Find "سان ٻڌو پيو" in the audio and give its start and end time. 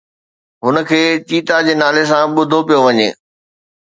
2.09-2.79